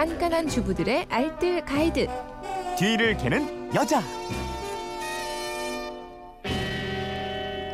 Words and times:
깐깐한 0.00 0.48
주부들의 0.48 1.08
알뜰 1.10 1.62
가이드. 1.66 2.06
뒤를 2.78 3.18
캐는 3.18 3.74
여자. 3.74 4.00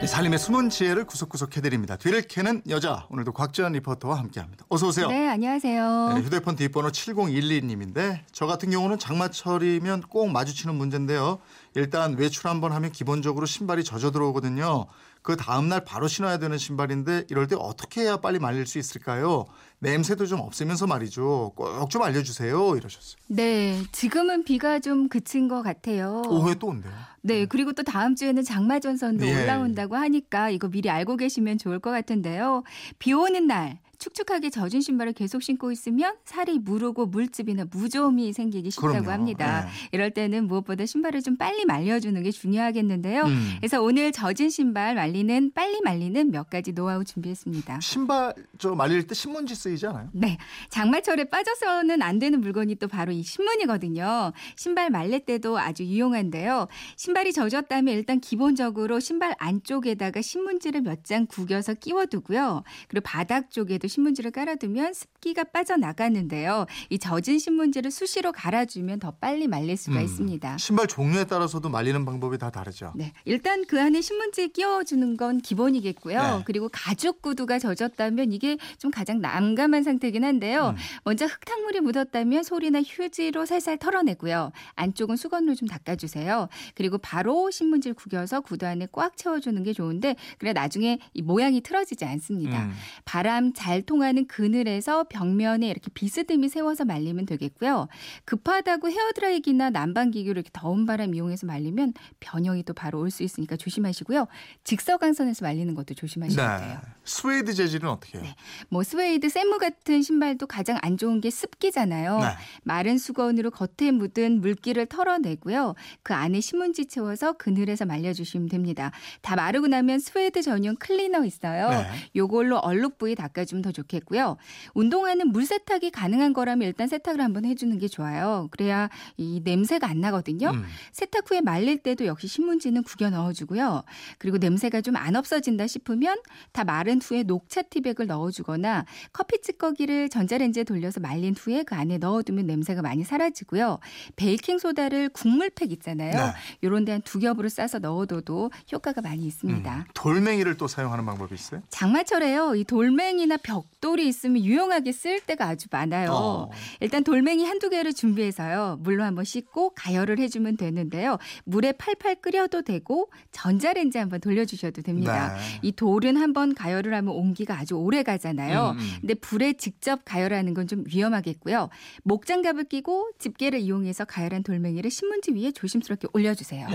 네, 0.00 0.06
살림의 0.08 0.36
숨은 0.40 0.68
지혜를 0.68 1.04
구석구석 1.04 1.56
해드립니다. 1.56 1.94
뒤를 1.96 2.22
캐는 2.22 2.62
여자 2.68 3.06
오늘도 3.10 3.30
곽지연 3.30 3.74
리포터와 3.74 4.18
함께합니다. 4.18 4.64
어서 4.68 4.88
오세요. 4.88 5.08
네, 5.08 5.28
안녕하세요. 5.28 6.14
네, 6.14 6.20
휴대폰 6.20 6.56
뒷번호 6.56 6.88
7012님인데 6.88 8.18
저 8.32 8.46
같은 8.46 8.70
경우는 8.70 8.98
장마철이면 8.98 10.02
꼭 10.08 10.28
마주치는 10.30 10.74
문제인데요. 10.74 11.38
일단 11.76 12.16
외출 12.16 12.48
한번 12.48 12.72
하면 12.72 12.90
기본적으로 12.90 13.46
신발이 13.46 13.84
젖어 13.84 14.10
들어오거든요. 14.10 14.86
그 15.26 15.36
다음날 15.36 15.84
바로 15.84 16.06
신어야 16.06 16.38
되는 16.38 16.56
신발인데 16.56 17.24
이럴 17.30 17.48
때 17.48 17.56
어떻게 17.58 18.02
해야 18.02 18.16
빨리 18.18 18.38
말릴 18.38 18.64
수 18.64 18.78
있을까요? 18.78 19.44
냄새도 19.80 20.24
좀 20.26 20.38
없으면서 20.38 20.86
말이죠. 20.86 21.52
꼭 21.56 21.88
좀 21.90 22.02
알려주세요. 22.02 22.76
이러셨어요. 22.76 23.16
네, 23.26 23.82
지금은 23.90 24.44
비가 24.44 24.78
좀 24.78 25.08
그친 25.08 25.48
것 25.48 25.62
같아요. 25.62 26.22
오후에 26.28 26.54
또 26.60 26.68
온대요. 26.68 26.92
네, 27.22 27.44
그리고 27.44 27.72
또 27.72 27.82
다음 27.82 28.14
주에는 28.14 28.44
장마 28.44 28.78
전선도 28.78 29.26
예. 29.26 29.42
올라온다고 29.42 29.96
하니까 29.96 30.50
이거 30.50 30.68
미리 30.68 30.88
알고 30.90 31.16
계시면 31.16 31.58
좋을 31.58 31.80
것 31.80 31.90
같은데요. 31.90 32.62
비 33.00 33.12
오는 33.12 33.48
날 33.48 33.80
축축하게 33.98 34.50
젖은 34.50 34.80
신발을 34.80 35.12
계속 35.12 35.42
신고 35.42 35.72
있으면 35.72 36.14
살이 36.24 36.58
무르고 36.58 37.06
물집이나 37.06 37.66
무좀이 37.70 38.32
생기기 38.32 38.70
쉽다고 38.70 38.92
그럼요. 38.92 39.10
합니다. 39.10 39.62
네. 39.64 39.70
이럴 39.92 40.10
때는 40.10 40.46
무엇보다 40.46 40.84
신발을 40.86 41.22
좀 41.22 41.36
빨리 41.36 41.64
말려주는 41.64 42.22
게 42.22 42.30
중요하겠는데요. 42.30 43.22
음. 43.24 43.54
그래서 43.58 43.82
오늘 43.82 44.12
젖은 44.12 44.50
신발 44.50 44.94
말리는 44.94 45.52
빨리 45.54 45.80
말리는 45.80 46.30
몇 46.30 46.50
가지 46.50 46.72
노하우 46.72 47.04
준비했습니다. 47.04 47.80
신발 47.80 48.34
저 48.58 48.74
말릴 48.74 49.06
때 49.06 49.14
신문지 49.14 49.54
쓰이지 49.54 49.86
않아요? 49.86 50.08
네. 50.12 50.36
장마철에 50.70 51.24
빠져서는 51.24 52.02
안 52.02 52.18
되는 52.18 52.40
물건이 52.40 52.74
또 52.76 52.88
바로 52.88 53.12
이 53.12 53.22
신문이거든요. 53.22 54.32
신발 54.56 54.90
말릴 54.90 55.20
때도 55.20 55.58
아주 55.58 55.84
유용한데요. 55.84 56.68
신발이 56.96 57.32
젖었다면 57.32 57.94
일단 57.94 58.20
기본적으로 58.20 59.00
신발 59.00 59.34
안쪽에다가 59.38 60.20
신문지를 60.20 60.82
몇 60.82 60.96
장 61.06 61.26
구겨서 61.26 61.74
끼워두고요. 61.74 62.64
그리고 62.88 63.04
바닥 63.04 63.50
쪽에도 63.52 63.85
신문지를 63.88 64.30
깔아두면 64.30 64.94
습기가 64.94 65.44
빠져나가는데요. 65.44 66.66
이 66.90 66.98
젖은 66.98 67.38
신문지를 67.38 67.90
수시로 67.90 68.32
갈아주면 68.32 69.00
더 69.00 69.12
빨리 69.12 69.48
말릴 69.48 69.76
수가 69.76 70.00
음. 70.00 70.04
있습니다. 70.04 70.58
신발 70.58 70.86
종류에 70.86 71.24
따라서도 71.24 71.68
말리는 71.68 72.04
방법이 72.04 72.38
다 72.38 72.50
다르죠. 72.50 72.92
네. 72.94 73.12
일단 73.24 73.64
그 73.66 73.80
안에 73.80 74.00
신문지 74.00 74.48
끼워주는 74.48 75.16
건 75.16 75.40
기본이겠고요. 75.40 76.20
네. 76.20 76.42
그리고 76.44 76.68
가죽 76.72 77.22
구두가 77.22 77.58
젖었다면 77.58 78.32
이게 78.32 78.56
좀 78.78 78.90
가장 78.90 79.20
난감한 79.20 79.82
상태긴 79.82 80.24
한데요. 80.24 80.70
음. 80.70 80.76
먼저 81.04 81.26
흙탕물이 81.26 81.80
묻었다면 81.80 82.42
소리나 82.42 82.82
휴지로 82.82 83.46
살살 83.46 83.78
털어내고요. 83.78 84.52
안쪽은 84.74 85.16
수건으로 85.16 85.54
좀 85.54 85.68
닦아주세요. 85.68 86.48
그리고 86.74 86.98
바로 86.98 87.50
신문지를 87.50 87.94
구겨서 87.94 88.40
구두 88.40 88.66
안에 88.66 88.88
꽉 88.92 89.16
채워주는 89.16 89.62
게 89.62 89.72
좋은데 89.72 90.16
그래 90.38 90.52
나중에 90.52 90.98
이 91.14 91.22
모양이 91.22 91.60
틀어지지 91.60 92.04
않습니다. 92.04 92.64
음. 92.64 92.72
바람 93.04 93.52
잘 93.52 93.75
통하는 93.82 94.26
그늘에서 94.26 95.04
벽면에 95.04 95.68
이렇게 95.68 95.90
비스듬히 95.92 96.48
세워서 96.48 96.84
말리면 96.84 97.26
되겠고요. 97.26 97.88
급하다고 98.24 98.90
헤어드라이기나 98.90 99.70
난방기구를 99.70 100.40
이렇게 100.40 100.50
더운 100.52 100.86
바람 100.86 101.14
이용해서 101.14 101.46
말리면 101.46 101.94
변형이 102.20 102.62
또 102.64 102.72
바로 102.72 103.00
올 103.00 103.10
수 103.10 103.22
있으니까 103.22 103.56
조심하시고요. 103.56 104.26
직사광선에서 104.64 105.44
말리는 105.44 105.74
것도 105.74 105.94
조심하셔야 105.94 106.58
돼요. 106.58 106.80
네. 106.82 106.88
스웨이드 107.04 107.54
재질은 107.54 107.88
어떻게 107.88 108.18
해요? 108.18 108.26
뭐 108.68 108.82
스웨이드 108.82 109.28
세무 109.28 109.58
같은 109.58 110.02
신발도 110.02 110.46
가장 110.48 110.78
안 110.82 110.96
좋은 110.96 111.20
게 111.20 111.30
습기잖아요. 111.30 112.18
네. 112.18 112.26
마른 112.64 112.98
수건으로 112.98 113.50
겉에 113.52 113.92
묻은 113.92 114.40
물기를 114.40 114.86
털어내고요. 114.86 115.74
그 116.02 116.14
안에 116.14 116.40
신문지 116.40 116.86
채워서 116.86 117.34
그늘에서 117.34 117.86
말려주시면 117.86 118.48
됩니다. 118.48 118.90
다 119.22 119.36
마르고 119.36 119.68
나면 119.68 120.00
스웨이드 120.00 120.42
전용 120.42 120.74
클리너 120.76 121.24
있어요. 121.24 121.70
네. 121.70 121.86
요걸로 122.16 122.58
얼룩 122.58 122.98
부위 122.98 123.14
닦아주면 123.14 123.62
더 123.66 123.72
좋겠고요. 123.72 124.36
운동화는 124.74 125.32
물 125.32 125.44
세탁이 125.44 125.90
가능한 125.90 126.32
거라면 126.32 126.66
일단 126.68 126.86
세탁을 126.88 127.20
한번 127.20 127.44
해주는 127.44 127.76
게 127.78 127.88
좋아요. 127.88 128.48
그래야 128.52 128.88
이 129.16 129.40
냄새가 129.44 129.88
안 129.88 130.00
나거든요. 130.00 130.50
음. 130.50 130.64
세탁 130.92 131.30
후에 131.30 131.40
말릴 131.40 131.78
때도 131.78 132.06
역시 132.06 132.28
신문지는 132.28 132.82
구겨 132.84 133.10
넣어주고요. 133.10 133.82
그리고 134.18 134.38
냄새가 134.38 134.80
좀 134.80 134.96
안 134.96 135.14
없어진다 135.14 135.66
싶으면 135.66 136.16
다 136.52 136.64
마른 136.64 137.00
후에 137.02 137.22
녹차 137.22 137.62
티백을 137.62 138.06
넣어주거나 138.06 138.86
커피 139.12 139.40
찌꺼기를 139.42 140.08
전자레인지에 140.08 140.64
돌려서 140.64 141.00
말린 141.00 141.34
후에 141.36 141.64
그 141.64 141.74
안에 141.74 141.98
넣어두면 141.98 142.46
냄새가 142.46 142.80
많이 142.82 143.04
사라지고요. 143.04 143.78
베이킹 144.16 144.58
소다를 144.58 145.08
국물팩 145.10 145.70
있잖아요. 145.72 146.12
네. 146.12 146.32
요런 146.64 146.84
데 146.84 146.92
한 146.92 147.02
두 147.02 147.18
겹으로 147.20 147.48
싸서 147.48 147.78
넣어둬도 147.80 148.50
효과가 148.72 149.02
많이 149.02 149.26
있습니다. 149.26 149.76
음. 149.76 149.84
돌멩이를 149.94 150.56
또 150.56 150.66
사용하는 150.66 151.04
방법이 151.04 151.34
있어요? 151.34 151.62
장마철에요. 151.68 152.54
이 152.56 152.64
돌멩이나 152.64 153.36
벽돌이 153.62 154.06
있으면 154.08 154.44
유용하게 154.44 154.92
쓸 154.92 155.20
때가 155.20 155.46
아주 155.48 155.68
많아요. 155.70 156.10
어. 156.10 156.50
일단 156.80 157.02
돌멩이 157.04 157.44
한두 157.46 157.70
개를 157.70 157.94
준비해서요. 157.94 158.78
물로 158.80 159.04
한번 159.04 159.24
씻고 159.24 159.70
가열을 159.74 160.18
해주면 160.18 160.56
되는데요. 160.58 161.18
물에 161.44 161.72
팔팔 161.72 162.16
끓여도 162.16 162.62
되고 162.62 163.08
전자레인지 163.32 163.96
한번 163.98 164.20
돌려주셔도 164.20 164.82
됩니다. 164.82 165.34
네. 165.34 165.40
이 165.62 165.72
돌은 165.72 166.16
한번 166.16 166.54
가열을 166.54 166.92
하면 166.94 167.14
온기가 167.14 167.58
아주 167.58 167.74
오래 167.76 168.02
가잖아요. 168.02 168.70
음, 168.70 168.78
음. 168.78 168.90
근데 169.00 169.14
불에 169.14 169.54
직접 169.54 170.00
가열하는 170.04 170.52
건 170.52 170.66
좀 170.66 170.82
위험하겠고요. 170.86 171.68
목장갑을 172.02 172.64
끼고 172.64 173.10
집게를 173.18 173.60
이용해서 173.60 174.04
가열한 174.04 174.42
돌멩이를 174.42 174.90
신문지 174.90 175.32
위에 175.32 175.52
조심스럽게 175.52 176.08
올려주세요. 176.12 176.66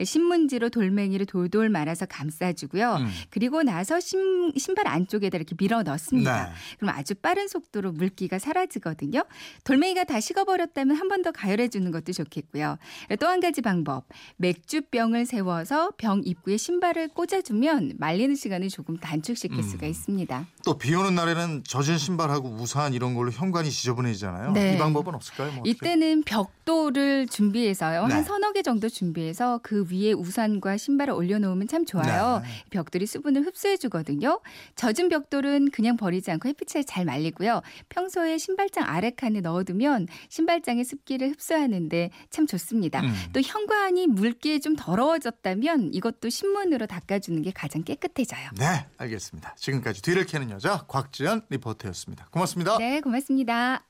예. 0.00 0.04
신문지로 0.04 0.70
돌멩이를 0.70 1.26
돌돌 1.26 1.68
말아서 1.68 2.06
감싸주고요. 2.06 2.96
음. 3.00 3.06
그리고 3.28 3.62
나서 3.62 4.00
신, 4.00 4.52
신발 4.56 4.88
안쪽에다 4.88 5.36
이렇게 5.36 5.54
밀어 5.58 5.82
넣습니다. 5.82 6.23
네. 6.30 6.52
그럼 6.78 6.94
아주 6.94 7.14
빠른 7.14 7.48
속도로 7.48 7.92
물기가 7.92 8.38
사라지거든요. 8.38 9.24
돌멩이가 9.64 10.04
다 10.04 10.20
식어버렸다면 10.20 10.96
한 10.96 11.08
번 11.08 11.22
더 11.24 11.30
가열해 11.32 11.68
주는 11.68 11.90
것도 11.90 12.12
좋겠고요. 12.12 12.76
또 13.20 13.26
한 13.28 13.40
가지 13.40 13.62
방법. 13.62 14.04
맥주병을 14.36 15.26
세워서 15.26 15.92
병 15.96 16.20
입구에 16.24 16.56
신발을 16.56 17.08
꽂아주면 17.08 17.94
말리는 17.98 18.34
시간을 18.34 18.68
조금 18.68 18.96
단축시킬 18.98 19.58
음. 19.58 19.62
수가 19.62 19.86
있습니다. 19.86 20.46
또 20.64 20.76
비 20.76 20.94
오는 20.94 21.14
날에는 21.14 21.64
젖은 21.64 21.98
신발하고 21.98 22.48
우산 22.50 22.94
이런 22.94 23.14
걸로 23.14 23.30
현관이 23.30 23.70
지저분해지잖아요. 23.70 24.52
네. 24.52 24.74
이 24.74 24.78
방법은 24.78 25.14
없을까요? 25.14 25.52
뭐? 25.52 25.62
이때는 25.66 26.24
벽돌을 26.64 27.28
준비해서요. 27.28 28.06
네. 28.06 28.14
한 28.14 28.24
서너 28.24 28.52
개 28.52 28.62
정도 28.62 28.88
준비해서 28.88 29.60
그 29.62 29.86
위에 29.90 30.12
우산과 30.12 30.76
신발을 30.76 31.14
올려놓으면 31.14 31.68
참 31.68 31.84
좋아요. 31.84 32.40
네. 32.42 32.48
벽돌이 32.70 33.06
수분을 33.06 33.46
흡수해 33.46 33.76
주거든요. 33.76 34.40
젖은 34.74 35.08
벽돌은 35.08 35.70
그냥 35.70 35.96
버리지 35.96 36.30
않고 36.32 36.48
햇빛에 36.48 36.82
잘 36.82 37.04
말리고요. 37.04 37.62
평소에 37.88 38.38
신발장 38.38 38.84
아래 38.86 39.10
칸에 39.10 39.40
넣어두면 39.40 40.08
신발장의 40.28 40.84
습기를 40.84 41.30
흡수하는데 41.30 42.10
참 42.30 42.46
좋습니다. 42.46 43.00
음. 43.00 43.12
또 43.32 43.40
현관이 43.40 44.06
물기에 44.08 44.58
좀 44.58 44.74
더러워졌다면 44.76 45.92
이것도 45.92 46.30
신문으로 46.30 46.86
닦아주는 46.86 47.40
게 47.42 47.50
가장 47.52 47.82
깨끗해져요. 47.84 48.50
네, 48.58 48.86
알겠습니다. 48.96 49.54
지금까지 49.56 50.02
뒤를 50.02 50.24
캐는 50.24 50.50
여자 50.50 50.84
곽지연 50.88 51.42
리포터였습니다. 51.50 52.28
고맙습니다. 52.30 52.78
네, 52.78 53.00
고맙습니다. 53.00 53.84